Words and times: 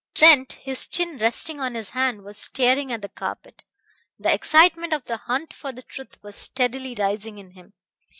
Trent, 0.15 0.53
his 0.53 0.87
chin 0.87 1.19
resting 1.19 1.59
on 1.59 1.75
his 1.75 1.91
hand, 1.91 2.23
was 2.23 2.35
staring 2.35 2.91
at 2.91 3.03
the 3.03 3.09
carpet. 3.09 3.63
The 4.17 4.33
excitement 4.33 4.93
of 4.93 5.05
the 5.05 5.17
hunt 5.17 5.53
for 5.53 5.71
the 5.71 5.83
truth 5.83 6.17
was 6.23 6.35
steadily 6.35 6.95
rising 6.95 7.37
in 7.37 7.51
him. 7.51 7.73